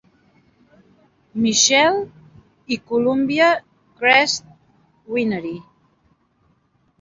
Michelle, 1.43 1.99
i 2.75 2.77
Columbia 2.93 3.51
Crest 4.01 4.49
Winery. 5.17 5.55